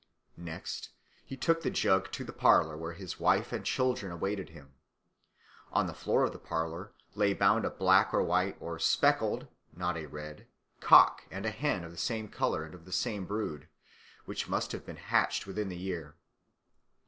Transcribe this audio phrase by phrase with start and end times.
[0.37, 0.89] Next
[1.23, 4.73] he took the jug to the parlour, where his wife and children awaited him.
[5.71, 9.97] On the floor of the parlour lay bound a black or white or speckled (not
[9.97, 10.47] a red)
[10.79, 13.67] cock and a hen of the same colour and of the same brood,
[14.25, 16.15] which must have been hatched within the year.